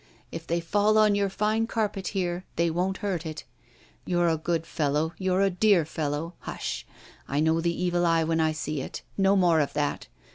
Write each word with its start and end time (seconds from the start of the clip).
if 0.31 0.47
they 0.47 0.59
fall 0.59 0.97
on 0.97 1.13
your 1.13 1.29
fine 1.29 1.67
carpet 1.67 2.07
here, 2.07 2.43
they 2.55 2.71
won't 2.71 2.97
hurt 3.05 3.23
it. 3.23 3.43
You're 4.03 4.29
a 4.29 4.35
good 4.35 4.65
fellow; 4.65 5.13
you're 5.19 5.41
a 5.41 5.51
dear 5.51 5.85
fellow. 5.85 6.33
Hush! 6.39 6.87
I 7.27 7.39
know 7.39 7.61
the 7.61 7.79
Evil 7.83 8.03
Eye 8.07 8.23
when 8.23 8.39
I 8.39 8.51
see 8.51 8.81
it. 8.81 9.03
No 9.15 9.35
more 9.35 9.59
of 9.59 9.73
that! 9.73 10.07